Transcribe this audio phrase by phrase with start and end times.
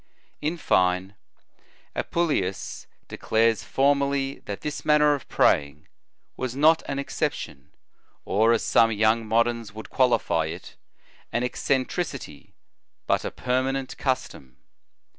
[0.41, 1.13] In fine,
[1.95, 5.87] Apuleius declares formally, that this manner of praying
[6.35, 7.69] was not an exception,
[8.25, 10.75] or, as some young moderns would qualify it,
[11.31, 12.55] an eccentricity,
[13.05, 14.57] but a permanent custom.